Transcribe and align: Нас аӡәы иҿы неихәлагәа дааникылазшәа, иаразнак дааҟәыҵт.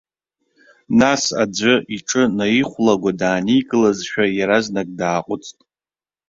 Нас 0.99 1.23
аӡәы 1.41 1.73
иҿы 1.95 2.23
неихәлагәа 2.37 3.11
дааникылазшәа, 3.19 4.25
иаразнак 4.37 4.89
дааҟәыҵт. 4.99 5.57